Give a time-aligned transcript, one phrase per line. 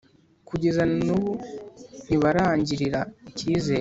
[0.49, 1.31] Kugeza na n’ubu
[2.05, 3.69] ntibarangirira icyizere